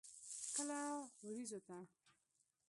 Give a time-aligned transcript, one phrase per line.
[0.55, 0.79] کله
[1.23, 1.77] ورېځو ته.